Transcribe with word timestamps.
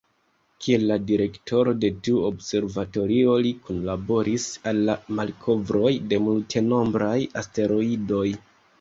Kiel 0.61 0.85
la 0.91 0.95
direktoro 1.11 1.73
de 1.83 1.91
tiu 2.07 2.23
observatorio, 2.29 3.37
li 3.49 3.53
kunlaboris 3.69 4.49
al 4.73 4.83
la 4.91 4.99
malkovroj 5.21 5.95
de 6.11 6.23
multenombraj 6.29 7.17
asteroidoj. 7.45 8.29